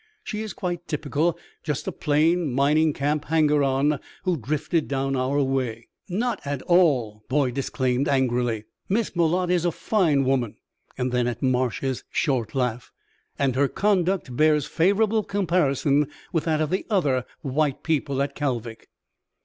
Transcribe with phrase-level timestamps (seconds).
[0.23, 5.43] "She is quite typical just a plain mining camp hanger on who drifted down our
[5.43, 8.63] way." "Not at all," Boyd disclaimed, angrily.
[8.89, 10.55] "Miss Malotte is a fine woman;"
[10.97, 12.91] then, at Marsh's short laugh,
[13.37, 18.87] "and her conduct bears favorable comparison with that of the other white people at Kalvik."